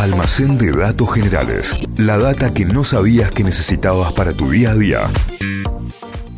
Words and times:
Almacén 0.00 0.56
de 0.56 0.72
datos 0.72 1.12
generales. 1.12 1.78
La 1.98 2.16
data 2.16 2.54
que 2.54 2.64
no 2.64 2.84
sabías 2.84 3.30
que 3.32 3.44
necesitabas 3.44 4.14
para 4.14 4.32
tu 4.32 4.48
día 4.48 4.70
a 4.70 4.74
día. 4.74 5.10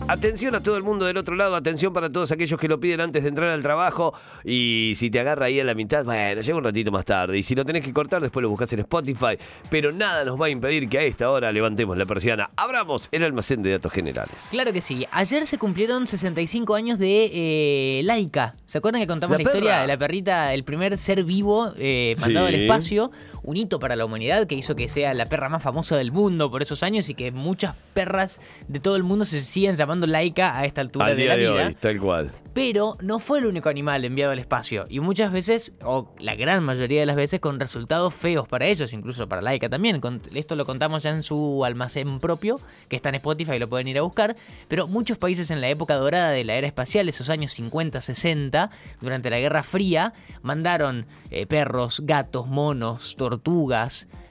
Atención 0.08 0.54
a 0.54 0.62
todo 0.62 0.76
el 0.76 0.82
mundo 0.82 1.06
del 1.06 1.16
otro 1.16 1.36
lado, 1.36 1.54
atención 1.54 1.92
para 1.92 2.10
todos 2.10 2.32
aquellos 2.32 2.58
que 2.58 2.68
lo 2.68 2.80
piden 2.80 3.00
antes 3.00 3.22
de 3.22 3.28
entrar 3.28 3.48
al 3.50 3.62
trabajo. 3.62 4.12
Y 4.44 4.92
si 4.96 5.10
te 5.10 5.20
agarra 5.20 5.46
ahí 5.46 5.60
a 5.60 5.64
la 5.64 5.74
mitad, 5.74 6.04
bueno, 6.04 6.40
llega 6.40 6.58
un 6.58 6.64
ratito 6.64 6.90
más 6.90 7.04
tarde. 7.04 7.38
Y 7.38 7.42
si 7.42 7.54
lo 7.54 7.64
tenés 7.64 7.84
que 7.84 7.92
cortar, 7.92 8.20
después 8.20 8.42
lo 8.42 8.50
buscas 8.50 8.72
en 8.72 8.80
Spotify. 8.80 9.38
Pero 9.70 9.92
nada 9.92 10.24
nos 10.24 10.38
va 10.38 10.46
a 10.46 10.50
impedir 10.50 10.88
que 10.88 10.98
a 10.98 11.02
esta 11.02 11.30
hora 11.30 11.52
levantemos 11.52 11.96
la 11.96 12.04
persiana. 12.04 12.50
Abramos 12.56 13.08
el 13.12 13.22
almacén 13.22 13.62
de 13.62 13.70
datos 13.70 13.92
generales. 13.92 14.48
Claro 14.50 14.72
que 14.72 14.80
sí. 14.80 15.06
Ayer 15.12 15.46
se 15.46 15.56
cumplieron 15.56 16.06
65 16.06 16.74
años 16.74 16.98
de 16.98 17.30
eh, 17.32 18.02
Laika. 18.02 18.56
¿Se 18.66 18.78
acuerdan 18.78 19.00
que 19.00 19.06
contamos 19.06 19.38
La 19.38 19.44
la, 19.44 19.48
historia 19.48 19.80
de 19.80 19.86
la 19.86 19.96
perrita, 19.96 20.52
el 20.52 20.64
primer 20.64 20.98
ser 20.98 21.24
vivo 21.24 21.72
eh, 21.78 22.16
mandado 22.20 22.48
al 22.48 22.54
espacio? 22.56 23.12
Un 23.44 23.56
hito 23.56 23.78
para 23.80 23.96
la 23.96 24.04
humanidad 24.04 24.46
que 24.46 24.54
hizo 24.54 24.76
que 24.76 24.88
sea 24.88 25.14
la 25.14 25.26
perra 25.26 25.48
más 25.48 25.62
famosa 25.62 25.96
del 25.96 26.12
mundo 26.12 26.50
por 26.50 26.62
esos 26.62 26.82
años 26.82 27.08
y 27.08 27.14
que 27.14 27.32
muchas 27.32 27.74
perras 27.92 28.40
de 28.68 28.78
todo 28.78 28.94
el 28.96 29.02
mundo 29.02 29.24
se 29.24 29.40
sigan 29.42 29.76
llamando 29.76 30.06
Laika 30.06 30.56
a 30.58 30.64
esta 30.64 30.80
altura 30.80 31.06
Al 31.06 31.16
de 31.16 31.22
día 31.22 31.32
la 31.32 31.36
de 31.42 31.50
vida. 31.50 31.66
hoy, 31.66 31.74
tal 31.74 32.00
cual. 32.00 32.30
Pero 32.54 32.96
no 33.00 33.18
fue 33.18 33.38
el 33.38 33.46
único 33.46 33.68
animal 33.68 34.04
enviado 34.04 34.30
al 34.32 34.38
espacio. 34.38 34.86
Y 34.88 35.00
muchas 35.00 35.32
veces, 35.32 35.72
o 35.82 36.14
la 36.18 36.34
gran 36.36 36.62
mayoría 36.62 37.00
de 37.00 37.06
las 37.06 37.16
veces, 37.16 37.40
con 37.40 37.58
resultados 37.58 38.12
feos 38.14 38.46
para 38.46 38.66
ellos, 38.66 38.92
incluso 38.92 39.26
para 39.28 39.42
Laika 39.42 39.68
también. 39.68 40.00
Esto 40.34 40.54
lo 40.54 40.64
contamos 40.66 41.02
ya 41.02 41.10
en 41.10 41.22
su 41.22 41.64
almacén 41.64 42.20
propio, 42.20 42.60
que 42.88 42.96
está 42.96 43.08
en 43.08 43.16
Spotify 43.16 43.52
y 43.56 43.58
lo 43.58 43.68
pueden 43.68 43.88
ir 43.88 43.98
a 43.98 44.02
buscar. 44.02 44.36
Pero 44.68 44.86
muchos 44.86 45.18
países 45.18 45.50
en 45.50 45.60
la 45.60 45.68
época 45.68 45.94
dorada 45.96 46.30
de 46.30 46.44
la 46.44 46.54
era 46.54 46.66
espacial, 46.66 47.08
esos 47.08 47.30
años 47.30 47.52
50, 47.52 48.00
60, 48.00 48.70
durante 49.00 49.30
la 49.30 49.38
Guerra 49.40 49.62
Fría, 49.62 50.12
mandaron 50.42 51.06
eh, 51.30 51.46
perros, 51.46 52.02
gatos, 52.04 52.46
monos, 52.46 53.16
tortugas. 53.16 53.31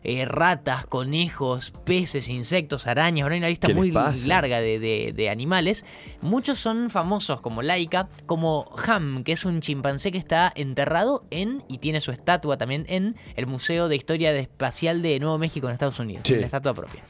Eh, 0.03 0.25
ratas, 0.25 0.85
conejos, 0.85 1.71
peces, 1.85 2.27
insectos, 2.29 2.87
arañas, 2.87 3.23
ahora 3.23 3.33
hay 3.35 3.39
una 3.39 3.49
lista 3.49 3.67
¿Qué 3.67 3.73
les 3.73 3.81
muy 3.83 3.91
larga 4.27 4.59
de, 4.61 4.79
de- 4.79 5.13
de 5.15 5.29
animales. 5.29 5.85
Muchos 6.21 6.57
son 6.59 6.89
famosos 6.89 7.41
como 7.41 7.61
Laika, 7.61 8.09
como 8.25 8.65
Ham, 8.87 9.23
que 9.23 9.33
es 9.33 9.45
un 9.45 9.61
chimpancé 9.61 10.11
que 10.11 10.17
está 10.17 10.51
enterrado 10.55 11.25
en 11.29 11.63
y 11.67 11.77
tiene 11.77 12.01
su 12.01 12.11
estatua 12.11 12.57
también 12.57 12.85
en 12.89 13.15
el 13.35 13.47
Museo 13.47 13.87
de 13.87 13.95
Historia 13.95 14.31
Espacial 14.37 15.01
de 15.01 15.19
Nuevo 15.19 15.37
México 15.37 15.67
en 15.67 15.73
Estados 15.73 15.99
Unidos, 15.99 16.23
Sí. 16.25 16.35
la 16.35 16.45
estatua 16.47 16.73
propia. 16.73 17.03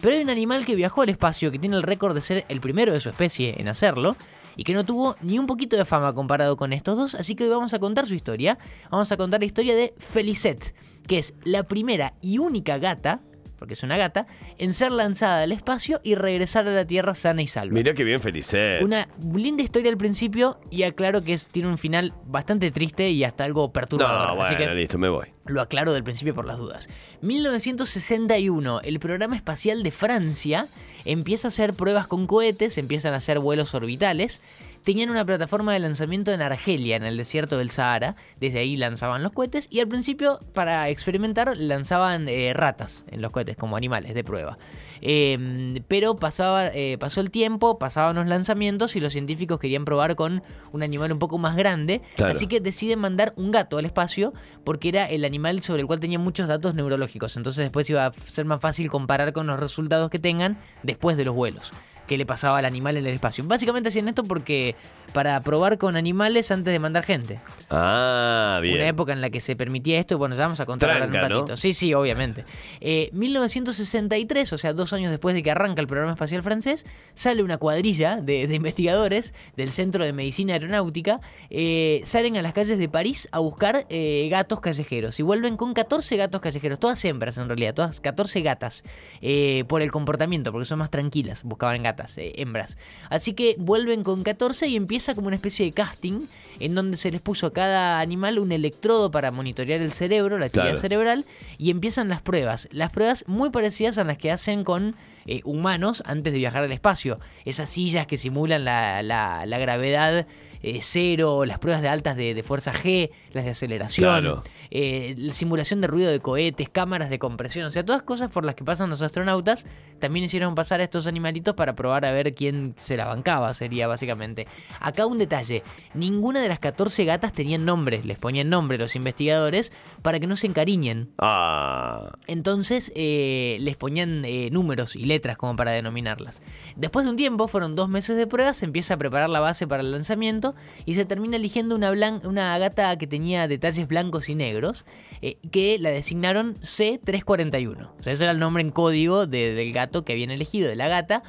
Pero 0.00 0.16
hay 0.16 0.22
un 0.22 0.30
animal 0.30 0.66
que 0.66 0.74
viajó 0.74 1.02
al 1.02 1.10
espacio 1.10 1.52
que 1.52 1.60
tiene 1.60 1.76
el 1.76 1.84
récord 1.84 2.12
de 2.12 2.20
ser 2.22 2.44
el 2.48 2.60
primero 2.60 2.92
de 2.92 2.98
su 2.98 3.08
especie 3.08 3.54
en 3.58 3.68
hacerlo 3.68 4.16
y 4.56 4.64
que 4.64 4.74
no 4.74 4.84
tuvo 4.84 5.14
ni 5.22 5.38
un 5.38 5.46
poquito 5.46 5.76
de 5.76 5.84
fama 5.84 6.12
comparado 6.12 6.56
con 6.56 6.72
estos 6.72 6.98
dos, 6.98 7.14
así 7.14 7.36
que 7.36 7.44
hoy 7.44 7.50
vamos 7.50 7.72
a 7.72 7.78
contar 7.78 8.08
su 8.08 8.14
historia. 8.16 8.58
Vamos 8.90 9.12
a 9.12 9.16
contar 9.16 9.38
la 9.38 9.46
historia 9.46 9.76
de 9.76 9.94
Felicette, 9.98 10.74
que 11.06 11.18
es 11.18 11.34
la 11.44 11.64
primera 11.64 12.14
y 12.20 12.38
única 12.38 12.78
gata, 12.78 13.20
porque 13.58 13.74
es 13.74 13.82
una 13.84 13.96
gata, 13.96 14.26
en 14.58 14.74
ser 14.74 14.90
lanzada 14.90 15.44
al 15.44 15.52
espacio 15.52 16.00
y 16.02 16.16
regresar 16.16 16.66
a 16.66 16.72
la 16.72 16.84
Tierra 16.84 17.14
sana 17.14 17.42
y 17.42 17.46
salva. 17.46 17.72
Mirá 17.72 17.94
qué 17.94 18.02
bien 18.02 18.20
Felicet. 18.20 18.82
Una 18.82 19.08
linda 19.32 19.62
historia 19.62 19.88
al 19.88 19.96
principio 19.96 20.58
y 20.68 20.82
aclaro 20.82 21.22
que 21.22 21.32
es, 21.32 21.46
tiene 21.46 21.68
un 21.68 21.78
final 21.78 22.12
bastante 22.26 22.72
triste 22.72 23.10
y 23.10 23.22
hasta 23.22 23.44
algo 23.44 23.72
perturbador. 23.72 24.36
No, 24.36 24.42
así 24.42 24.56
bueno, 24.56 24.72
que 24.72 24.76
listo, 24.80 24.98
me 24.98 25.08
voy. 25.08 25.28
lo 25.46 25.60
aclaro 25.60 25.92
del 25.92 26.02
principio 26.02 26.34
por 26.34 26.44
las 26.44 26.58
dudas. 26.58 26.88
1961, 27.20 28.80
el 28.80 28.98
programa 28.98 29.36
espacial 29.36 29.84
de 29.84 29.92
Francia 29.92 30.66
empieza 31.04 31.46
a 31.46 31.50
hacer 31.50 31.72
pruebas 31.74 32.08
con 32.08 32.26
cohetes, 32.26 32.78
empiezan 32.78 33.14
a 33.14 33.18
hacer 33.18 33.38
vuelos 33.38 33.76
orbitales. 33.76 34.42
Tenían 34.84 35.10
una 35.10 35.24
plataforma 35.24 35.72
de 35.72 35.78
lanzamiento 35.78 36.32
en 36.32 36.42
Argelia, 36.42 36.96
en 36.96 37.04
el 37.04 37.16
desierto 37.16 37.56
del 37.56 37.70
Sahara. 37.70 38.16
Desde 38.40 38.58
ahí 38.58 38.76
lanzaban 38.76 39.22
los 39.22 39.30
cohetes 39.30 39.68
y 39.70 39.78
al 39.78 39.86
principio, 39.86 40.40
para 40.54 40.88
experimentar, 40.88 41.56
lanzaban 41.56 42.28
eh, 42.28 42.52
ratas 42.52 43.04
en 43.08 43.22
los 43.22 43.30
cohetes 43.30 43.56
como 43.56 43.76
animales 43.76 44.14
de 44.14 44.24
prueba. 44.24 44.58
Eh, 45.00 45.80
pero 45.86 46.16
pasaba, 46.16 46.66
eh, 46.68 46.96
pasó 46.98 47.20
el 47.20 47.30
tiempo, 47.30 47.78
pasaban 47.78 48.16
los 48.16 48.26
lanzamientos 48.26 48.96
y 48.96 49.00
los 49.00 49.12
científicos 49.12 49.60
querían 49.60 49.84
probar 49.84 50.16
con 50.16 50.42
un 50.72 50.82
animal 50.82 51.12
un 51.12 51.20
poco 51.20 51.38
más 51.38 51.56
grande. 51.56 52.02
Claro. 52.16 52.32
Así 52.32 52.48
que 52.48 52.60
deciden 52.60 52.98
mandar 52.98 53.34
un 53.36 53.52
gato 53.52 53.78
al 53.78 53.84
espacio 53.84 54.32
porque 54.64 54.88
era 54.88 55.08
el 55.08 55.24
animal 55.24 55.62
sobre 55.62 55.82
el 55.82 55.86
cual 55.86 56.00
tenía 56.00 56.18
muchos 56.18 56.48
datos 56.48 56.74
neurológicos. 56.74 57.36
Entonces 57.36 57.64
después 57.64 57.88
iba 57.88 58.06
a 58.06 58.12
ser 58.12 58.46
más 58.46 58.60
fácil 58.60 58.88
comparar 58.88 59.32
con 59.32 59.46
los 59.46 59.60
resultados 59.60 60.10
que 60.10 60.18
tengan 60.18 60.58
después 60.82 61.16
de 61.16 61.24
los 61.24 61.36
vuelos. 61.36 61.72
Que 62.06 62.16
le 62.18 62.26
pasaba 62.26 62.58
al 62.58 62.64
animal 62.64 62.96
en 62.96 63.06
el 63.06 63.14
espacio. 63.14 63.44
Básicamente 63.46 63.88
hacían 63.88 64.08
esto 64.08 64.24
porque 64.24 64.74
para 65.12 65.38
probar 65.40 65.78
con 65.78 65.96
animales 65.96 66.50
antes 66.50 66.72
de 66.72 66.78
mandar 66.78 67.04
gente. 67.04 67.38
Ah, 67.70 68.58
bien. 68.62 68.76
Una 68.76 68.88
época 68.88 69.12
en 69.12 69.20
la 69.20 69.30
que 69.30 69.40
se 69.40 69.56
permitía 69.56 70.00
esto, 70.00 70.14
y 70.14 70.18
bueno, 70.18 70.34
ya 70.34 70.42
vamos 70.42 70.60
a 70.60 70.66
contar 70.66 70.90
ahora 70.90 71.08
Tranca, 71.08 71.26
un 71.26 71.32
¿no? 71.32 71.38
ratito. 71.40 71.56
Sí, 71.56 71.74
sí, 71.74 71.92
obviamente. 71.94 72.44
Eh, 72.80 73.10
1963, 73.12 74.52
o 74.52 74.58
sea, 74.58 74.72
dos 74.72 74.92
años 74.92 75.10
después 75.10 75.34
de 75.34 75.42
que 75.42 75.50
arranca 75.50 75.80
el 75.80 75.86
programa 75.86 76.12
espacial 76.12 76.42
francés, 76.42 76.86
sale 77.14 77.42
una 77.42 77.58
cuadrilla 77.58 78.16
de, 78.16 78.46
de 78.46 78.54
investigadores 78.54 79.34
del 79.56 79.72
Centro 79.72 80.04
de 80.04 80.12
Medicina 80.12 80.54
Aeronáutica, 80.54 81.20
eh, 81.50 82.00
salen 82.04 82.36
a 82.36 82.42
las 82.42 82.52
calles 82.52 82.78
de 82.78 82.88
París 82.88 83.28
a 83.32 83.38
buscar 83.38 83.86
eh, 83.88 84.28
gatos 84.30 84.60
callejeros 84.60 85.18
y 85.20 85.22
vuelven 85.22 85.56
con 85.56 85.74
14 85.74 86.16
gatos 86.16 86.40
callejeros, 86.40 86.78
todas 86.78 87.04
hembras 87.04 87.38
en 87.38 87.48
realidad, 87.48 87.74
todas 87.74 88.00
14 88.00 88.40
gatas, 88.42 88.82
eh, 89.20 89.64
por 89.68 89.82
el 89.82 89.90
comportamiento, 89.90 90.52
porque 90.52 90.64
son 90.66 90.78
más 90.78 90.90
tranquilas, 90.90 91.42
buscaban 91.42 91.82
gatas, 91.92 92.18
eh, 92.18 92.32
hembras. 92.36 92.76
Así 93.10 93.34
que 93.34 93.54
vuelven 93.58 94.02
con 94.02 94.22
14 94.22 94.66
y 94.68 94.76
empieza 94.76 95.14
como 95.14 95.26
una 95.28 95.36
especie 95.36 95.66
de 95.66 95.72
casting 95.72 96.20
en 96.60 96.74
donde 96.74 96.96
se 96.96 97.10
les 97.10 97.20
puso 97.20 97.46
a 97.48 97.52
cada 97.52 98.00
animal 98.00 98.38
un 98.38 98.52
electrodo 98.52 99.10
para 99.10 99.30
monitorear 99.30 99.80
el 99.80 99.92
cerebro, 99.92 100.38
la 100.38 100.46
actividad 100.46 100.66
Claro. 100.72 100.80
cerebral, 100.80 101.24
y 101.58 101.70
empiezan 101.70 102.08
las 102.08 102.22
pruebas. 102.22 102.68
Las 102.70 102.90
pruebas 102.92 103.24
muy 103.26 103.50
parecidas 103.50 103.98
a 103.98 104.04
las 104.04 104.18
que 104.18 104.30
hacen 104.30 104.62
con 104.64 104.94
eh, 105.26 105.40
humanos 105.44 106.02
antes 106.06 106.32
de 106.32 106.38
viajar 106.40 106.64
al 106.64 106.72
espacio. 106.72 107.20
Esas 107.44 107.70
sillas 107.70 108.06
que 108.08 108.16
simulan 108.16 108.64
la, 108.64 109.02
la- 109.02 109.46
la 109.46 109.58
gravedad 109.58 110.26
eh, 110.62 110.78
cero, 110.82 111.44
las 111.44 111.58
pruebas 111.58 111.82
de 111.82 111.88
altas 111.88 112.16
de, 112.16 112.34
de 112.34 112.42
fuerza 112.42 112.72
G, 112.72 113.10
las 113.32 113.44
de 113.44 113.50
aceleración, 113.50 114.08
Claro. 114.08 114.42
eh, 114.70 115.14
la 115.18 115.32
simulación 115.32 115.80
de 115.80 115.86
ruido 115.88 116.10
de 116.10 116.20
cohetes, 116.20 116.68
cámaras 116.68 117.10
de 117.10 117.18
compresión, 117.18 117.66
o 117.66 117.70
sea, 117.70 117.84
todas 117.84 118.02
cosas 118.02 118.30
por 118.30 118.44
las 118.44 118.54
que 118.54 118.64
pasan 118.64 118.90
los 118.90 119.02
astronautas, 119.02 119.66
también 119.98 120.24
hicieron 120.24 120.54
pasar 120.54 120.80
a 120.80 120.84
estos 120.84 121.06
animalitos 121.06 121.54
para 121.54 121.74
probar 121.74 122.04
a 122.04 122.12
ver 122.12 122.34
quién 122.34 122.74
se 122.76 122.96
la 122.96 123.04
bancaba, 123.06 123.54
sería 123.54 123.86
básicamente. 123.86 124.46
Acá 124.80 125.06
un 125.06 125.18
detalle, 125.18 125.62
ninguna 125.94 126.40
de 126.40 126.48
las 126.48 126.58
14 126.58 127.04
gatas 127.04 127.32
tenían 127.32 127.64
nombre, 127.64 128.02
les 128.04 128.18
ponían 128.18 128.48
nombre 128.50 128.78
los 128.78 128.96
investigadores 128.96 129.72
para 130.02 130.18
que 130.20 130.26
no 130.26 130.36
se 130.36 130.46
encariñen. 130.48 131.10
Ah. 131.18 132.12
Entonces 132.26 132.92
eh, 132.94 133.58
les 133.60 133.76
ponían 133.76 134.22
números 134.52 134.96
y 134.96 135.04
letras 135.04 135.36
como 135.36 135.56
para 135.56 135.70
denominarlas. 135.72 136.42
Después 136.76 137.04
de 137.04 137.10
un 137.10 137.16
tiempo, 137.16 137.48
fueron 137.48 137.76
dos 137.76 137.88
meses 137.88 138.16
de 138.16 138.26
pruebas, 138.26 138.56
se 138.56 138.64
empieza 138.66 138.94
a 138.94 138.96
preparar 138.96 139.28
la 139.30 139.40
base 139.40 139.66
para 139.66 139.82
el 139.82 139.92
lanzamiento 139.92 140.51
y 140.86 140.94
se 140.94 141.04
termina 141.04 141.36
eligiendo 141.36 141.74
una, 141.74 141.92
blan- 141.92 142.24
una 142.26 142.56
gata 142.58 142.96
que 142.98 143.06
tenía 143.06 143.48
detalles 143.48 143.86
blancos 143.88 144.28
y 144.28 144.34
negros, 144.34 144.84
eh, 145.20 145.36
que 145.50 145.78
la 145.78 145.90
designaron 145.90 146.56
C341. 146.60 147.90
O 147.98 148.02
sea, 148.02 148.12
ese 148.12 148.24
era 148.24 148.32
el 148.32 148.38
nombre 148.38 148.62
en 148.62 148.70
código 148.70 149.26
de- 149.26 149.54
del 149.54 149.72
gato 149.72 150.04
que 150.04 150.12
habían 150.12 150.30
elegido, 150.30 150.68
de 150.68 150.76
la 150.76 150.88
gata. 150.88 151.22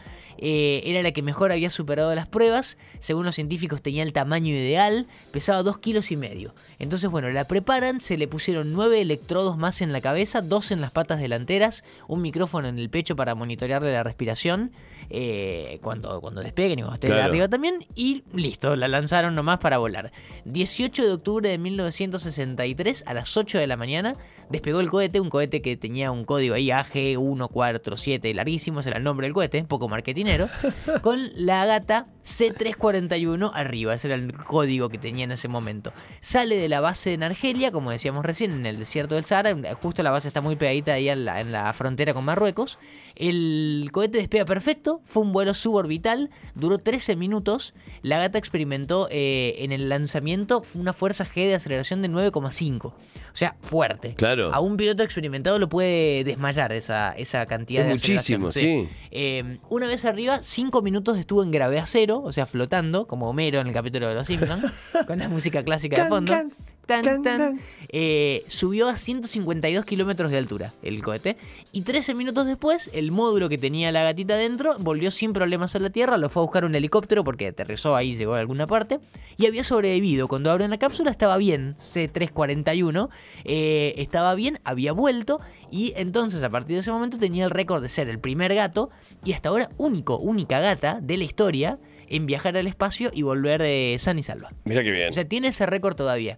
Eh, 0.46 0.82
era 0.86 1.02
la 1.04 1.12
que 1.12 1.22
mejor 1.22 1.52
había 1.52 1.70
superado 1.70 2.14
las 2.16 2.28
pruebas. 2.28 2.78
Según 3.00 3.24
los 3.26 3.36
científicos 3.36 3.82
tenía 3.82 4.04
el 4.04 4.12
tamaño 4.14 4.50
ideal, 4.50 5.06
pesaba 5.32 5.62
2 5.64 5.78
kilos 5.78 6.12
y 6.12 6.18
medio. 6.18 6.54
Entonces, 6.80 7.10
bueno, 7.10 7.30
la 7.30 7.46
preparan, 7.46 8.02
se 8.02 8.18
le 8.18 8.28
pusieron 8.28 8.74
9 8.74 9.00
electrodos 9.00 9.58
más 9.58 9.82
en 9.82 9.92
la 9.92 10.02
cabeza, 10.02 10.42
2 10.42 10.72
en 10.72 10.82
las 10.82 10.92
patas 10.92 11.22
delanteras, 11.22 11.84
un 12.08 12.22
micrófono 12.22 12.68
en 12.68 12.80
el 12.80 12.90
pecho 12.90 13.16
para 13.16 13.36
monitorearle 13.36 13.94
la 13.94 14.04
respiración 14.04 14.72
eh, 15.16 15.80
cuando, 15.84 16.20
cuando 16.22 16.42
despeguen 16.42 16.80
y 16.80 16.82
cuando 16.82 16.96
esté 16.96 17.08
de 17.08 17.14
Claro. 17.14 17.30
arriba 17.30 17.48
también. 17.48 17.86
Y 17.94 18.24
listo, 18.34 18.76
la 18.76 18.88
lanzaron 18.88 19.36
nomás 19.36 19.60
para 19.60 19.78
volar. 19.78 20.12
18 20.46 21.04
de 21.06 21.12
octubre 21.12 21.48
de 21.50 21.58
1963 21.60 23.04
a 23.06 23.14
las 23.14 23.38
8 23.38 23.60
de 23.60 23.68
la 23.68 23.78
mañana 23.78 24.16
despegó 24.50 24.80
el 24.80 24.90
cohete, 24.90 25.20
un 25.20 25.30
cohete 25.30 25.62
que 25.62 25.78
tenía 25.78 26.12
un 26.12 26.26
código 26.26 26.56
ahí 26.56 26.70
AG147, 26.70 28.34
larguísimo, 28.34 28.82
era 28.82 28.98
el 28.98 29.04
nombre 29.04 29.28
del 29.28 29.34
cohete, 29.34 29.64
poco 29.64 29.88
marketinero, 29.88 30.50
con 31.02 31.20
la 31.36 31.66
gata 31.66 32.08
C341 32.24 33.52
arriba, 33.54 33.94
ese 33.94 34.08
era 34.08 34.16
el 34.16 34.34
código 34.34 34.90
que 34.90 34.98
tenía 34.98 35.24
en 35.24 35.32
ese 35.32 35.48
momento. 35.48 35.92
Sale 36.20 36.56
de 36.56 36.70
la 36.70 36.82
base 36.82 37.14
en 37.14 37.24
Argelia, 37.24 37.72
como 37.72 37.92
decíamos 37.92 38.26
recién, 38.26 38.52
en 38.52 38.66
el 38.66 38.78
desierto 38.78 39.16
del 39.16 39.26
Sahara, 39.26 39.56
justo 39.76 40.04
la 40.04 40.12
base 40.12 40.28
está 40.28 40.42
muy 40.42 40.56
pegadita 40.56 40.94
ahí 40.94 41.10
en 41.10 41.26
la, 41.26 41.40
en 41.42 41.52
la 41.52 41.72
frontera 41.74 42.14
con 42.14 42.26
Marruecos. 42.26 42.78
El 43.16 43.90
cohete 43.92 44.18
despega 44.18 44.46
perfecto, 44.46 45.02
fue 45.06 45.24
un 45.24 45.32
vuelo 45.34 45.54
suborbital, 45.54 46.30
duró 46.56 46.78
13 46.80 47.16
minutos. 47.16 47.74
La 48.02 48.18
gata 48.18 48.38
experimentó 48.38 49.08
eh, 49.12 49.56
en 49.60 49.72
el 49.72 49.90
lanzamiento 49.90 50.64
una 50.76 50.94
fuerza 50.94 51.26
G 51.26 51.48
de 51.48 51.56
aceleración 51.56 52.02
de 52.02 52.10
9,5. 52.10 52.86
O 52.86 52.96
sea, 53.36 53.56
fuerte. 53.62 54.14
Claro. 54.16 54.54
A 54.54 54.60
un 54.60 54.78
piloto 54.78 55.04
experimentado 55.04 55.58
lo 55.60 55.70
puede 55.70 56.24
desmayar 56.24 56.72
esa, 56.74 57.14
esa 57.14 57.46
cantidad 57.46 57.82
Es 57.82 57.88
de 57.88 57.94
muchísimo, 57.94 58.48
aceleración. 58.50 58.88
sí. 58.90 59.08
Eh, 59.12 59.58
una 59.70 59.88
vez 59.88 60.06
arriba, 60.06 60.40
5 60.42 60.82
minutos 60.82 61.18
estuvo 61.18 61.44
en 61.44 61.52
gravedad 61.52 61.84
cero, 61.88 62.22
o 62.24 62.32
sea, 62.32 62.46
flotando, 62.46 63.08
como 63.08 63.30
Homero 63.30 63.60
en 63.62 63.68
el 63.68 63.74
capítulo 63.74 64.08
de 64.08 64.16
Los 64.16 64.28
Simpsons, 64.28 64.66
con 65.08 65.20
la 65.20 65.30
música 65.30 65.64
clásica 65.64 66.04
de 66.04 66.10
fondo. 66.10 66.32
can. 66.32 66.52
Tan, 66.86 67.04
tan, 67.04 67.24
tan. 67.24 67.62
eh, 67.94 68.44
subió 68.48 68.90
a 68.90 68.98
152 68.98 69.86
kilómetros 69.86 70.32
de 70.32 70.38
altura 70.38 70.72
el 70.82 71.02
cohete. 71.02 71.38
Y 71.72 71.84
13 71.84 72.14
minutos 72.14 72.46
después, 72.46 72.90
el 72.94 73.12
módulo 73.12 73.48
que 73.48 73.58
tenía 73.58 73.92
la 73.94 74.04
gatita 74.04 74.36
dentro 74.36 74.76
volvió 74.80 75.10
sin 75.10 75.32
problemas 75.32 75.76
a 75.76 75.80
la 75.80 75.90
Tierra. 75.92 76.18
Lo 76.18 76.30
fue 76.30 76.42
a 76.42 76.46
buscar 76.46 76.66
un 76.66 76.76
helicóptero 76.76 77.24
porque 77.24 77.48
aterrizó 77.48 77.96
ahí, 77.96 78.16
llegó 78.16 78.34
a 78.34 78.40
alguna 78.40 78.68
parte. 78.68 79.00
Y 79.38 79.46
había 79.46 79.64
sobrevivido. 79.64 80.28
Cuando 80.28 80.52
abren 80.52 80.72
la 80.72 80.78
cápsula 80.78 81.10
estaba 81.10 81.38
bien. 81.38 81.76
C341 81.78 83.10
eh, 83.46 83.94
estaba 83.98 84.36
bien, 84.36 84.60
había 84.66 84.92
vuelto. 84.92 85.40
Y 85.72 85.94
entonces, 85.96 86.44
a 86.44 86.50
partir 86.50 86.76
de 86.76 86.82
ese 86.82 86.92
momento, 86.92 87.18
tenía 87.18 87.46
el 87.46 87.52
récord 87.52 87.82
de 87.82 87.90
ser 87.90 88.10
el 88.10 88.20
primer 88.20 88.54
gato. 88.54 88.90
Y 89.24 89.34
hasta 89.34 89.50
ahora, 89.50 89.70
único, 89.78 90.18
única 90.18 90.60
gata 90.60 91.00
de 91.02 91.18
la 91.18 91.24
historia 91.24 91.80
en 92.10 92.26
viajar 92.26 92.56
al 92.58 92.68
espacio 92.68 93.10
y 93.14 93.24
volver 93.24 93.62
de 93.62 93.96
san 94.00 94.20
y 94.20 94.24
salva. 94.24 94.52
Mira 94.66 94.84
qué 94.84 94.92
bien. 94.92 95.10
O 95.10 95.14
sea, 95.14 95.26
tiene 95.28 95.48
ese 95.48 95.66
récord 95.66 95.96
todavía. 95.96 96.38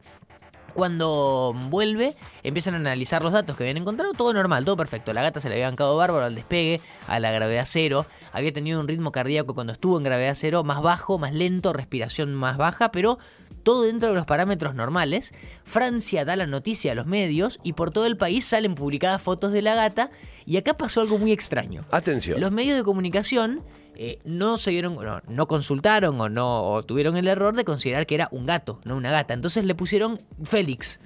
Cuando 0.76 1.56
vuelve, 1.70 2.16
empiezan 2.44 2.74
a 2.74 2.78
analizar 2.78 3.24
los 3.24 3.32
datos 3.32 3.56
que 3.56 3.64
habían 3.64 3.78
encontrado, 3.78 4.12
todo 4.12 4.34
normal, 4.34 4.66
todo 4.66 4.76
perfecto. 4.76 5.14
La 5.14 5.22
gata 5.22 5.40
se 5.40 5.48
le 5.48 5.56
había 5.56 5.70
bancado 5.70 5.96
bárbaro 5.96 6.26
al 6.26 6.36
despegue, 6.36 6.82
a 7.08 7.22
la 7.22 7.32
gravedad 7.32 7.64
cero. 7.66 8.06
Había 8.34 8.52
tenido 8.52 8.82
un 8.82 8.88
ritmo 8.90 9.14
cardíaco 9.14 9.56
cuando 9.56 9.72
estuvo 9.72 9.98
en 9.98 10.04
gravedad 10.04 10.34
cero, 10.36 10.66
más 10.66 10.82
bajo, 10.82 11.18
más 11.18 11.34
lento, 11.34 11.72
respiración 11.72 12.34
más 12.34 12.58
baja, 12.58 12.92
pero 12.92 13.20
todo 13.64 13.84
dentro 13.84 14.10
de 14.10 14.16
los 14.16 14.26
parámetros 14.26 14.76
normales. 14.76 15.34
Francia 15.64 16.26
da 16.26 16.36
la 16.36 16.46
noticia 16.46 16.92
a 16.92 16.96
los 16.96 17.06
medios 17.06 17.58
y 17.64 17.72
por 17.72 17.92
todo 17.92 18.06
el 18.06 18.18
país 18.18 18.44
salen 18.44 18.76
publicadas 18.76 19.22
fotos 19.22 19.54
de 19.54 19.62
la 19.62 19.76
gata. 19.76 20.12
Y 20.46 20.58
acá 20.58 20.76
pasó 20.76 21.00
algo 21.00 21.18
muy 21.18 21.32
extraño. 21.32 21.86
Atención. 21.90 22.42
Los 22.42 22.52
medios 22.52 22.76
de 22.76 22.84
comunicación 22.84 23.64
eh, 23.98 24.20
no 24.26 24.58
se 24.58 24.72
dieron, 24.72 24.96
no, 24.96 25.22
no 25.28 25.48
consultaron 25.48 26.20
o 26.20 26.30
no 26.30 26.64
o 26.64 26.84
tuvieron 26.84 27.18
el 27.18 27.28
error 27.28 27.56
de 27.56 27.66
considerar 27.66 28.06
que 28.06 28.16
era 28.16 28.28
un 28.32 28.46
gato, 28.46 28.80
no 28.84 28.96
una 28.96 29.12
gata. 29.12 29.34
Entonces 29.34 29.66
le 29.66 29.76
pusieron 29.76 30.22
Félix. 30.44 31.00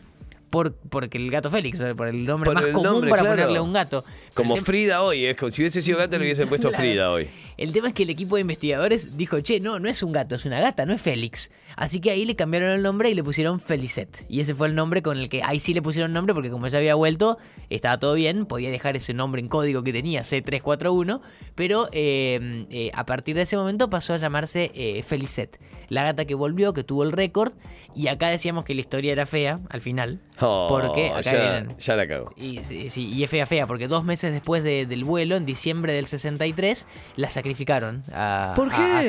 Por, 0.50 0.74
porque 0.74 1.18
el 1.18 1.30
gato 1.30 1.50
Félix, 1.52 1.80
por 1.96 2.08
el 2.08 2.26
nombre 2.26 2.48
Por 2.48 2.56
más 2.56 2.66
el 2.66 2.74
común 2.74 2.92
nombre, 2.92 3.10
para 3.10 3.22
claro. 3.22 3.36
ponerle 3.36 3.60
a 3.60 3.62
un 3.62 3.74
gato. 3.74 4.04
Como 4.34 4.56
Frida 4.58 5.04
hoy, 5.04 5.26
es 5.26 5.38
como 5.38 5.52
si 5.52 5.62
hubiese 5.62 5.82
sido 5.82 5.98
gata 6.00 6.18
le 6.18 6.26
hubiesen 6.26 6.50
puesto 6.50 6.70
Claro. 6.70 6.84
Frida 6.84 7.12
hoy. 7.12 7.30
El 7.58 7.72
tema 7.72 7.90
es 7.90 7.94
que 7.94 8.04
el 8.04 8.10
equipo 8.10 8.36
de 8.36 8.42
investigadores 8.42 9.18
dijo, 9.18 9.42
che, 9.42 9.60
no, 9.60 9.80
no 9.80 9.90
es 9.90 10.02
un 10.02 10.12
gato, 10.12 10.36
es 10.36 10.46
una 10.46 10.62
gata, 10.62 10.86
no 10.86 10.94
es 10.94 11.02
Félix. 11.02 11.52
Así 11.76 12.00
que 12.00 12.12
ahí 12.12 12.26
le 12.26 12.36
cambiaron 12.36 12.70
el 12.72 12.82
nombre 12.82 13.10
y 13.10 13.14
le 13.14 13.24
pusieron 13.24 13.60
Felicet. 13.60 14.26
Y 14.28 14.40
ese 14.40 14.56
fue 14.56 14.68
el 14.68 14.76
nombre 14.76 15.02
con 15.02 15.18
el 15.18 15.30
que 15.30 15.44
ahí 15.44 15.60
sí 15.60 15.74
le 15.74 15.82
pusieron 15.82 16.14
nombre 16.14 16.34
porque 16.34 16.50
como 16.50 16.68
ya 16.68 16.78
había 16.78 16.96
vuelto, 16.96 17.38
estaba 17.70 18.00
todo 18.00 18.14
bien, 18.16 18.46
podía 18.46 18.72
dejar 18.72 18.96
ese 18.96 19.14
nombre 19.14 19.42
en 19.42 19.48
código 19.48 19.84
que 19.84 19.94
tenía, 19.94 20.22
C341, 20.22 21.22
pero 21.56 21.90
eh, 21.92 22.66
eh, 22.70 22.92
a 22.94 23.06
partir 23.06 23.36
de 23.36 23.44
ese 23.44 23.58
momento 23.58 23.90
pasó 23.90 24.14
a 24.14 24.18
llamarse 24.18 24.72
eh, 24.74 25.04
Felicet. 25.04 25.60
La 25.90 26.04
gata 26.04 26.26
que 26.26 26.36
volvió, 26.36 26.74
que 26.74 26.84
tuvo 26.84 27.04
el 27.04 27.12
récord, 27.12 27.54
y 27.96 28.08
acá 28.08 28.30
decíamos 28.30 28.66
que 28.66 28.76
la 28.76 28.82
historia 28.82 29.12
era 29.12 29.26
fea 29.26 29.60
al 29.70 29.82
final, 29.82 30.22
Oh, 30.42 30.68
porque 30.70 31.10
acá 31.10 31.22
ya, 31.22 31.32
vienen... 31.34 31.78
ya 31.78 31.96
la 31.96 32.08
cago. 32.08 32.34
Y, 32.38 32.64
sí, 32.64 32.90
sí, 32.90 33.08
y 33.08 33.24
es 33.24 33.30
fea, 33.30 33.46
fea, 33.46 33.68
porque 33.68 33.88
dos 33.88 34.04
meses 34.04 34.32
después 34.32 34.64
de- 34.64 34.86
del 34.86 35.04
vuelo, 35.04 35.36
en 35.36 35.46
diciembre 35.46 35.94
del 35.94 36.08
63, 36.08 36.88
la 37.16 37.30
sacrificaron 37.30 38.04
a, 38.14 38.54
¿Por 38.56 38.70
qué? 38.70 38.76
a 38.76 39.02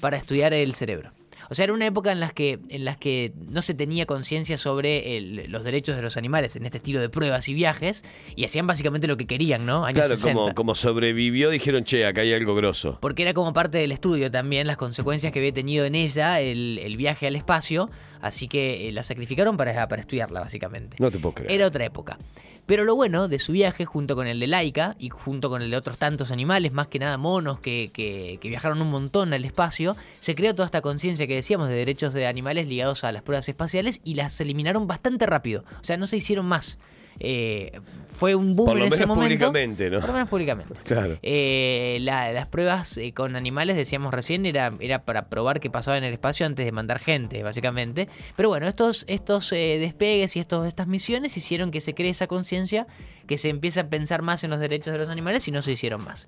para 0.00 0.16
estudiar 0.16 0.52
el 0.52 0.74
cerebro. 0.74 1.12
O 1.50 1.54
sea, 1.54 1.64
era 1.64 1.72
una 1.72 1.86
época 1.86 2.12
en 2.12 2.20
las 2.20 2.32
que, 2.32 2.58
en 2.68 2.84
las 2.84 2.96
que 2.96 3.32
no 3.48 3.62
se 3.62 3.74
tenía 3.74 4.06
conciencia 4.06 4.56
sobre 4.56 5.16
el- 5.16 5.50
los 5.50 5.64
derechos 5.64 5.96
de 5.96 6.02
los 6.02 6.16
animales 6.16 6.56
en 6.56 6.64
este 6.64 6.78
estilo 6.78 7.00
de 7.00 7.08
pruebas 7.08 7.48
y 7.48 7.54
viajes, 7.54 8.04
y 8.36 8.44
hacían 8.44 8.66
básicamente 8.66 9.06
lo 9.06 9.16
que 9.16 9.26
querían, 9.26 9.66
¿no? 9.66 9.84
Años 9.84 10.00
Claro, 10.00 10.16
60. 10.16 10.40
como, 10.40 10.54
como 10.54 10.74
sobrevivió, 10.74 11.50
dijeron, 11.50 11.84
che, 11.84 12.06
acá 12.06 12.20
hay 12.22 12.32
algo 12.32 12.54
grosso. 12.54 12.98
Porque 13.00 13.22
era 13.22 13.34
como 13.34 13.52
parte 13.52 13.78
del 13.78 13.92
estudio 13.92 14.30
también, 14.30 14.66
las 14.66 14.76
consecuencias 14.76 15.32
que 15.32 15.38
había 15.38 15.52
tenido 15.52 15.84
en 15.84 15.94
ella 15.94 16.40
el, 16.40 16.78
el 16.82 16.96
viaje 16.96 17.26
al 17.26 17.36
espacio, 17.36 17.90
así 18.20 18.48
que 18.48 18.88
eh, 18.88 18.92
la 18.92 19.02
sacrificaron 19.02 19.56
para, 19.56 19.88
para 19.88 20.00
estudiarla, 20.00 20.40
básicamente. 20.40 20.96
No 21.00 21.10
te 21.10 21.18
puedo 21.18 21.34
creer. 21.34 21.52
Era 21.52 21.66
otra 21.66 21.84
época. 21.84 22.18
Pero 22.66 22.84
lo 22.84 22.94
bueno 22.94 23.26
de 23.28 23.38
su 23.40 23.52
viaje, 23.52 23.84
junto 23.84 24.14
con 24.14 24.26
el 24.26 24.38
de 24.38 24.46
Laika 24.46 24.94
y 24.98 25.08
junto 25.08 25.50
con 25.50 25.62
el 25.62 25.70
de 25.70 25.76
otros 25.76 25.98
tantos 25.98 26.30
animales, 26.30 26.72
más 26.72 26.86
que 26.86 26.98
nada 27.00 27.16
monos 27.18 27.58
que, 27.58 27.90
que- 27.92 28.38
que 28.40 28.48
viajaron 28.48 28.80
un 28.80 28.90
montón 28.90 29.32
al 29.32 29.44
espacio, 29.44 29.96
se 30.12 30.34
creó 30.34 30.54
toda 30.54 30.66
esta 30.66 30.80
conciencia 30.80 31.26
que 31.26 31.34
decíamos 31.34 31.68
de 31.68 31.74
derechos 31.74 32.14
de 32.14 32.26
animales 32.26 32.68
ligados 32.68 33.02
a 33.04 33.10
las 33.12 33.22
pruebas 33.22 33.48
espaciales 33.48 34.00
y 34.04 34.14
las 34.14 34.40
eliminaron 34.40 34.86
bastante 34.86 35.26
rápido. 35.26 35.64
O 35.80 35.84
sea, 35.84 35.96
no 35.96 36.06
se 36.06 36.16
hicieron 36.18 36.46
más. 36.46 36.78
Eh, 37.24 37.70
fue 38.08 38.34
un 38.34 38.56
boom 38.56 38.66
Por 38.66 38.76
lo 38.78 38.84
en 38.84 38.88
ese 38.92 39.02
menos 39.02 39.16
momento. 39.16 39.46
públicamente, 39.46 39.88
¿no? 39.90 39.98
Por 40.00 40.08
lo 40.08 40.12
menos 40.12 40.28
públicamente. 40.28 40.74
Claro. 40.84 41.18
Eh, 41.22 41.98
la- 42.02 42.32
las 42.32 42.46
pruebas 42.48 42.98
eh, 42.98 43.12
con 43.14 43.36
animales, 43.36 43.76
decíamos 43.76 44.12
recién, 44.12 44.44
era, 44.44 44.72
era 44.80 45.04
para 45.04 45.28
probar 45.28 45.60
qué 45.60 45.70
pasaba 45.70 45.96
en 45.98 46.04
el 46.04 46.12
espacio 46.12 46.44
antes 46.44 46.66
de 46.66 46.72
mandar 46.72 46.98
gente, 46.98 47.42
básicamente. 47.44 48.08
Pero 48.36 48.48
bueno, 48.48 48.66
estos, 48.66 49.04
estos 49.08 49.50
despegues 49.50 50.34
y 50.36 50.40
estos, 50.40 50.66
estas 50.66 50.88
misiones 50.88 51.36
hicieron 51.36 51.70
que 51.70 51.80
se 51.80 51.94
cree 51.94 52.10
esa 52.10 52.26
conciencia, 52.26 52.86
que 53.28 53.38
se 53.38 53.48
empiece 53.50 53.78
a 53.80 53.88
pensar 53.88 54.20
más 54.22 54.42
en 54.44 54.50
los 54.50 54.58
derechos 54.60 54.92
de 54.92 54.98
los 54.98 55.08
animales 55.08 55.46
y 55.46 55.52
no 55.52 55.62
se 55.62 55.72
hicieron 55.72 56.02
más. 56.04 56.26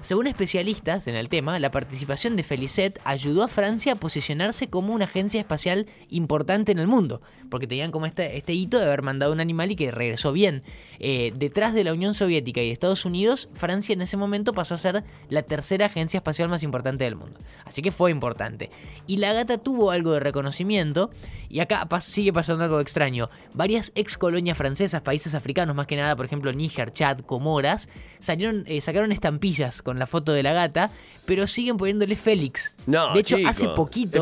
Según 0.00 0.26
especialistas 0.26 1.06
en 1.08 1.14
el 1.14 1.28
tema, 1.28 1.58
la 1.58 1.70
participación 1.70 2.36
de 2.36 2.42
Felicet 2.42 2.98
ayudó 3.04 3.42
a 3.44 3.48
Francia 3.48 3.92
a 3.92 3.96
posicionarse 3.96 4.68
como 4.68 4.94
una 4.94 5.04
agencia 5.04 5.40
espacial 5.40 5.86
importante 6.08 6.72
en 6.72 6.78
el 6.78 6.86
mundo, 6.86 7.20
porque 7.50 7.66
tenían 7.66 7.90
como 7.92 8.06
este, 8.06 8.36
este 8.38 8.54
hito 8.54 8.78
de 8.78 8.86
haber 8.86 9.02
mandado 9.02 9.32
un 9.32 9.40
animal 9.40 9.70
y 9.70 9.76
que 9.76 9.89
regresó 9.90 10.32
bien. 10.32 10.62
Eh, 10.98 11.32
detrás 11.36 11.74
de 11.74 11.84
la 11.84 11.92
Unión 11.92 12.14
Soviética 12.14 12.60
y 12.62 12.66
de 12.66 12.72
Estados 12.72 13.04
Unidos, 13.04 13.48
Francia 13.54 13.92
en 13.92 14.02
ese 14.02 14.16
momento 14.16 14.52
pasó 14.52 14.74
a 14.74 14.78
ser 14.78 15.04
la 15.28 15.42
tercera 15.42 15.86
agencia 15.86 16.18
espacial 16.18 16.48
más 16.48 16.62
importante 16.62 17.04
del 17.04 17.16
mundo. 17.16 17.40
Así 17.64 17.82
que 17.82 17.90
fue 17.90 18.10
importante. 18.10 18.70
Y 19.06 19.16
la 19.18 19.32
gata 19.32 19.58
tuvo 19.58 19.90
algo 19.90 20.12
de 20.12 20.20
reconocimiento, 20.20 21.10
y 21.50 21.60
acá 21.60 21.86
pas- 21.88 22.00
sigue 22.00 22.32
pasando 22.32 22.64
algo 22.64 22.80
extraño. 22.80 23.28
Varias 23.52 23.92
ex 23.94 24.16
colonias 24.16 24.56
francesas, 24.56 25.02
países 25.02 25.34
africanos 25.34 25.74
más 25.76 25.86
que 25.86 25.96
nada, 25.96 26.16
por 26.16 26.24
ejemplo 26.24 26.52
Níger, 26.52 26.92
Chad, 26.92 27.18
Comoras, 27.20 27.88
salieron, 28.20 28.64
eh, 28.66 28.80
sacaron 28.80 29.12
estampillas 29.12 29.82
con 29.82 29.98
la 29.98 30.06
foto 30.06 30.32
de 30.32 30.42
la 30.42 30.52
gata, 30.52 30.90
pero 31.26 31.46
siguen 31.46 31.76
poniéndole 31.76 32.16
Félix. 32.16 32.74
No, 32.86 33.12
de 33.12 33.20
hecho, 33.20 33.36
chico, 33.36 33.48
hace 33.48 33.68
poquito 33.68 34.20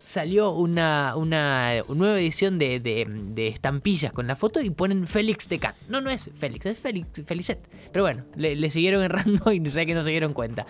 salió 0.00 0.50
una, 0.52 1.14
una 1.16 1.72
nueva 1.94 2.18
edición 2.18 2.58
de, 2.58 2.80
de- 2.80 3.06
de 3.08 3.48
estampillas 3.48 4.12
con 4.12 4.26
la 4.26 4.34
foto 4.36 4.60
y 4.60 4.70
ponen 4.70 5.06
Félix 5.06 5.48
de 5.48 5.58
Cat. 5.58 5.76
No, 5.88 6.00
no 6.00 6.10
es 6.10 6.30
Félix, 6.38 6.66
es 6.66 6.78
Félix, 6.78 7.22
Felicet. 7.26 7.58
Pero 7.92 8.04
bueno, 8.04 8.24
le, 8.34 8.56
le 8.56 8.70
siguieron 8.70 9.02
errando 9.02 9.52
y 9.52 9.64
sé 9.70 9.84
que 9.86 9.94
no 9.94 10.02
se 10.02 10.10
dieron 10.10 10.32
cuenta. 10.32 10.66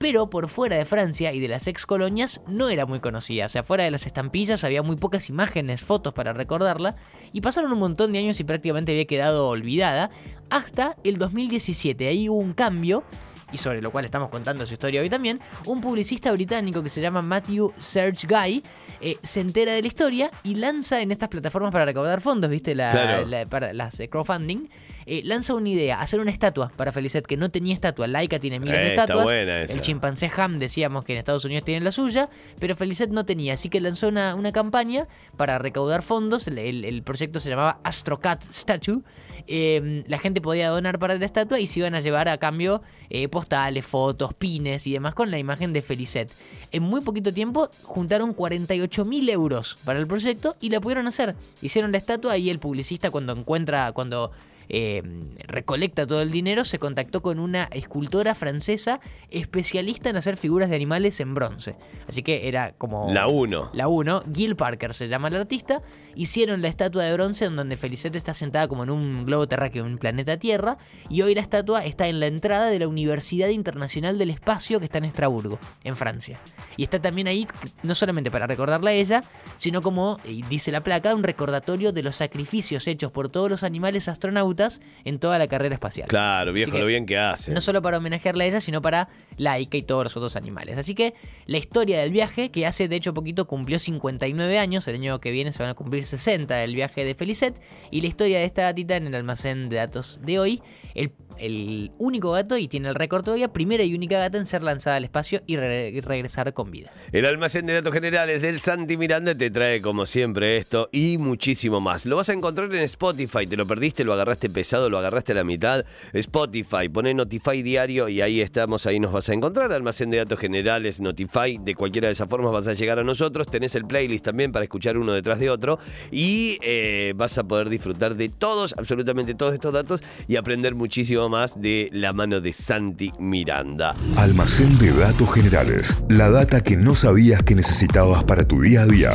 Pero 0.00 0.30
por 0.30 0.48
fuera 0.48 0.76
de 0.76 0.86
Francia 0.86 1.30
y 1.34 1.40
de 1.40 1.48
las 1.48 1.66
ex 1.66 1.84
colonias 1.84 2.40
no 2.46 2.70
era 2.70 2.86
muy 2.86 3.00
conocida. 3.00 3.44
O 3.44 3.48
sea, 3.50 3.62
fuera 3.62 3.84
de 3.84 3.90
las 3.90 4.06
estampillas 4.06 4.64
había 4.64 4.82
muy 4.82 4.96
pocas 4.96 5.28
imágenes, 5.28 5.82
fotos 5.82 6.14
para 6.14 6.32
recordarla. 6.32 6.96
Y 7.34 7.42
pasaron 7.42 7.70
un 7.70 7.78
montón 7.80 8.10
de 8.14 8.18
años 8.20 8.40
y 8.40 8.44
prácticamente 8.44 8.92
había 8.92 9.04
quedado 9.04 9.46
olvidada. 9.48 10.10
Hasta 10.48 10.96
el 11.04 11.18
2017. 11.18 12.08
Ahí 12.08 12.30
hubo 12.30 12.38
un 12.38 12.54
cambio 12.54 13.04
y 13.52 13.58
sobre 13.58 13.82
lo 13.82 13.90
cual 13.90 14.06
estamos 14.06 14.30
contando 14.30 14.64
su 14.66 14.72
historia 14.72 15.02
hoy 15.02 15.10
también, 15.10 15.38
un 15.66 15.80
publicista 15.82 16.30
británico 16.32 16.82
que 16.82 16.88
se 16.88 17.00
llama 17.02 17.20
Matthew 17.20 17.72
Serge 17.80 18.26
Guy 18.26 18.62
eh, 19.02 19.16
se 19.24 19.40
entera 19.40 19.72
de 19.72 19.82
la 19.82 19.88
historia 19.88 20.30
y 20.44 20.54
lanza 20.54 21.00
en 21.02 21.10
estas 21.10 21.28
plataformas 21.28 21.72
para 21.72 21.84
recaudar 21.84 22.20
fondos, 22.22 22.48
¿viste? 22.48 22.74
La, 22.76 22.88
Claro. 22.90 23.26
la- 23.26 23.44
para 23.46 23.72
las 23.74 23.98
eh, 24.00 24.08
crowdfunding. 24.08 24.68
Eh, 25.12 25.22
lanza 25.24 25.54
una 25.54 25.68
idea, 25.68 26.00
hacer 26.00 26.20
una 26.20 26.30
estatua 26.30 26.70
para 26.76 26.92
Felicet 26.92 27.26
que 27.26 27.36
no 27.36 27.50
tenía 27.50 27.74
estatua. 27.74 28.06
Laika 28.06 28.38
tiene 28.38 28.60
miles 28.60 28.78
de 28.78 28.86
Eh, 28.86 28.90
estatuas. 28.90 29.26
El 29.74 29.80
chimpancé 29.80 30.30
Ham 30.36 30.58
decíamos 30.58 31.04
que 31.04 31.12
en 31.14 31.18
Estados 31.18 31.44
Unidos 31.44 31.64
tienen 31.64 31.82
la 31.84 31.92
suya, 31.92 32.30
pero 32.58 32.76
Felicet 32.76 33.10
no 33.10 33.24
tenía, 33.26 33.54
así 33.54 33.68
que 33.68 33.80
lanzó 33.80 34.08
una, 34.08 34.34
una 34.34 34.52
campaña 34.52 35.08
para 35.36 35.58
recaudar 35.58 36.02
fondos. 36.02 36.46
El, 36.46 36.58
el- 36.58 36.84
el 36.84 37.02
proyecto 37.02 37.40
se 37.40 37.50
llamaba 37.50 37.80
AstroCat 37.84 38.42
Statue. 38.44 39.02
Eh, 39.46 40.04
la 40.06 40.18
gente 40.18 40.40
podía 40.40 40.68
donar 40.68 40.98
para 40.98 41.14
la 41.16 41.24
estatua 41.24 41.58
y 41.58 41.66
se 41.66 41.80
iban 41.80 41.94
a 41.94 42.00
llevar 42.00 42.28
a 42.28 42.38
cambio 42.38 42.82
eh, 43.08 43.26
postales, 43.28 43.84
fotos, 43.86 44.32
pines 44.34 44.86
y 44.86 44.92
demás 44.92 45.14
con 45.14 45.30
la 45.30 45.38
imagen 45.38 45.72
de 45.72 45.82
Felicet. 45.82 46.30
En 46.72 46.82
muy 46.84 47.00
poquito 47.00 47.32
tiempo 47.32 47.68
juntaron 47.82 48.32
48 48.34 49.04
mil 49.04 49.28
euros 49.28 49.76
para 49.84 49.98
el 49.98 50.06
proyecto 50.06 50.54
y 50.60 50.68
la 50.70 50.80
pudieron 50.80 51.06
hacer. 51.08 51.34
Hicieron 51.62 51.90
la 51.90 51.98
estatua 51.98 52.36
y 52.36 52.50
el 52.50 52.58
publicista 52.60 53.10
cuando 53.10 53.32
encuentra, 53.32 53.90
cuando 53.92 54.30
eh, 54.72 55.02
recolecta 55.48 56.06
todo 56.06 56.22
el 56.22 56.30
dinero, 56.30 56.64
se 56.64 56.78
contactó 56.78 57.22
con 57.22 57.40
una 57.40 57.64
escultora 57.72 58.36
francesa 58.36 59.00
especialista 59.28 60.10
en 60.10 60.16
hacer 60.16 60.36
figuras 60.36 60.70
de 60.70 60.76
animales 60.76 61.18
en 61.18 61.34
bronce. 61.34 61.74
Así 62.08 62.22
que 62.22 62.46
era 62.46 62.72
como... 62.78 63.08
La 63.10 63.26
1. 63.26 63.70
La 63.72 63.88
1, 63.88 64.24
Gil 64.32 64.54
Parker 64.54 64.94
se 64.94 65.08
llama 65.08 65.26
el 65.26 65.36
artista. 65.36 65.82
Hicieron 66.14 66.62
la 66.62 66.68
estatua 66.68 67.02
de 67.02 67.12
bronce 67.12 67.46
en 67.46 67.56
donde 67.56 67.76
Felicette 67.76 68.14
está 68.14 68.32
sentada 68.32 68.68
como 68.68 68.84
en 68.84 68.90
un 68.90 69.26
globo 69.26 69.48
terráqueo 69.48 69.84
en 69.84 69.92
un 69.92 69.98
planeta 69.98 70.36
Tierra. 70.36 70.78
Y 71.08 71.22
hoy 71.22 71.34
la 71.34 71.40
estatua 71.40 71.84
está 71.84 72.06
en 72.06 72.20
la 72.20 72.26
entrada 72.26 72.66
de 72.66 72.78
la 72.78 72.86
Universidad 72.86 73.48
Internacional 73.48 74.18
del 74.18 74.30
Espacio 74.30 74.78
que 74.78 74.84
está 74.84 74.98
en 74.98 75.06
Estrasburgo, 75.06 75.58
en 75.82 75.96
Francia. 75.96 76.38
Y 76.76 76.84
está 76.84 77.00
también 77.00 77.26
ahí, 77.26 77.46
no 77.82 77.96
solamente 77.96 78.30
para 78.30 78.46
recordarla 78.46 78.90
a 78.90 78.94
ella, 78.94 79.24
sino 79.56 79.82
como 79.82 80.18
eh, 80.24 80.42
dice 80.48 80.70
la 80.70 80.80
placa, 80.80 81.12
un 81.14 81.24
recordatorio 81.24 81.92
de 81.92 82.04
los 82.04 82.16
sacrificios 82.16 82.86
hechos 82.86 83.10
por 83.10 83.28
todos 83.28 83.50
los 83.50 83.64
animales 83.64 84.08
astronautas 84.08 84.59
astronautas 84.60 84.80
en 85.04 85.18
toda 85.18 85.38
la 85.38 85.48
carrera 85.48 85.74
espacial. 85.74 86.08
Claro, 86.08 86.52
viejo, 86.52 86.72
que 86.72 86.78
lo 86.78 86.86
bien 86.86 87.06
que 87.06 87.18
hace. 87.18 87.52
No 87.52 87.60
solo 87.60 87.82
para 87.82 87.98
homenajearla 87.98 88.44
a 88.44 88.46
ella, 88.46 88.60
sino 88.60 88.82
para 88.82 89.08
Laika 89.36 89.76
y 89.76 89.82
todos 89.82 90.04
los 90.04 90.16
otros 90.16 90.36
animales. 90.36 90.76
Así 90.78 90.94
que 90.94 91.14
la 91.46 91.58
historia 91.58 92.00
del 92.00 92.10
viaje, 92.12 92.50
que 92.50 92.66
hace 92.66 92.88
de 92.88 92.96
hecho 92.96 93.14
poquito 93.14 93.46
cumplió 93.46 93.78
59 93.78 94.58
años, 94.58 94.86
el 94.88 94.96
año 94.96 95.20
que 95.20 95.30
viene 95.30 95.52
se 95.52 95.62
van 95.62 95.70
a 95.70 95.74
cumplir 95.74 96.04
60 96.04 96.54
del 96.54 96.74
viaje 96.74 97.04
de 97.04 97.14
Felicet, 97.14 97.60
y 97.90 98.00
la 98.02 98.06
historia 98.08 98.38
de 98.38 98.44
esta 98.44 98.62
gatita 98.62 98.96
en 98.96 99.06
el 99.06 99.14
almacén 99.14 99.68
de 99.68 99.76
datos 99.76 100.20
de 100.22 100.38
hoy, 100.38 100.62
el, 100.94 101.12
el 101.38 101.92
único 101.98 102.32
gato, 102.32 102.58
y 102.58 102.68
tiene 102.68 102.88
el 102.88 102.94
récord 102.94 103.24
todavía, 103.24 103.52
primera 103.52 103.82
y 103.84 103.94
única 103.94 104.18
gata 104.18 104.36
en 104.38 104.44
ser 104.46 104.62
lanzada 104.62 104.96
al 104.96 105.04
espacio 105.04 105.42
y, 105.46 105.56
re- 105.56 105.90
y 105.90 106.00
regresar 106.00 106.52
con 106.52 106.70
vida. 106.70 106.90
El 107.12 107.24
almacén 107.26 107.66
de 107.66 107.74
datos 107.74 107.94
generales 107.94 108.42
del 108.42 108.58
Santi 108.58 108.96
Miranda 108.96 109.34
te 109.34 109.50
trae 109.50 109.80
como 109.80 110.04
siempre 110.06 110.56
esto 110.58 110.88
y 110.92 111.16
muchísimo 111.18 111.80
más. 111.80 112.04
Lo 112.06 112.16
vas 112.16 112.28
a 112.28 112.32
encontrar 112.34 112.74
en 112.74 112.82
Spotify, 112.82 113.46
te 113.46 113.56
lo 113.56 113.66
perdiste, 113.66 114.04
lo 114.04 114.12
agarraste 114.12 114.49
pesado, 114.50 114.90
lo 114.90 114.98
agarraste 114.98 115.32
a 115.32 115.36
la 115.36 115.44
mitad. 115.44 115.84
Spotify, 116.12 116.88
poné 116.92 117.14
Notify 117.14 117.62
diario 117.62 118.08
y 118.08 118.20
ahí 118.20 118.40
estamos, 118.40 118.86
ahí 118.86 119.00
nos 119.00 119.12
vas 119.12 119.28
a 119.28 119.34
encontrar. 119.34 119.72
Almacén 119.72 120.10
de 120.10 120.18
datos 120.18 120.38
generales, 120.38 121.00
Notify, 121.00 121.58
de 121.58 121.74
cualquiera 121.74 122.08
de 122.08 122.12
esas 122.12 122.28
formas 122.28 122.52
vas 122.52 122.66
a 122.66 122.74
llegar 122.74 122.98
a 122.98 123.04
nosotros. 123.04 123.46
Tenés 123.46 123.74
el 123.74 123.84
playlist 123.84 124.24
también 124.24 124.52
para 124.52 124.64
escuchar 124.64 124.96
uno 124.96 125.12
detrás 125.12 125.38
de 125.38 125.50
otro 125.50 125.78
y 126.10 126.58
eh, 126.62 127.12
vas 127.16 127.38
a 127.38 127.44
poder 127.44 127.68
disfrutar 127.68 128.16
de 128.16 128.28
todos, 128.28 128.74
absolutamente 128.78 129.34
todos 129.34 129.54
estos 129.54 129.72
datos 129.72 130.02
y 130.28 130.36
aprender 130.36 130.74
muchísimo 130.74 131.28
más 131.28 131.60
de 131.60 131.88
la 131.92 132.12
mano 132.12 132.40
de 132.40 132.52
Santi 132.52 133.12
Miranda. 133.18 133.94
Almacén 134.16 134.78
de 134.78 134.92
datos 134.92 135.32
generales. 135.32 135.96
La 136.08 136.30
data 136.30 136.62
que 136.62 136.76
no 136.76 136.94
sabías 136.94 137.42
que 137.42 137.54
necesitabas 137.54 138.24
para 138.24 138.46
tu 138.46 138.60
día 138.60 138.82
a 138.82 138.86
día. 138.86 139.12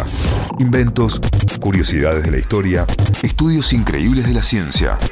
Inventos, 0.59 1.21
curiosidades 1.59 2.23
de 2.23 2.31
la 2.31 2.37
historia, 2.37 2.85
estudios 3.23 3.73
increíbles 3.73 4.27
de 4.27 4.33
la 4.33 4.43
ciencia, 4.43 4.97